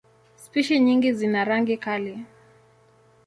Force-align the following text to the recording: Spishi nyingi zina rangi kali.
Spishi 0.35 0.79
nyingi 0.79 1.13
zina 1.13 1.45
rangi 1.45 1.77
kali. 1.77 2.25